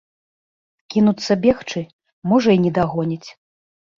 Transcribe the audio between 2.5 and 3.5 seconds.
і не дагоніць.